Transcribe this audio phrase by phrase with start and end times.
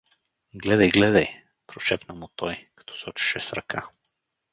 [0.53, 3.87] —Гледай, гледай!— пришепна му той, като сочеше с ръка.